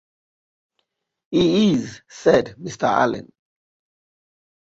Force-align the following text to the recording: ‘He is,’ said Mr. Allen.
‘He 1.29 1.73
is,’ 1.73 2.01
said 2.09 2.55
Mr. 2.59 2.85
Allen. 2.87 3.31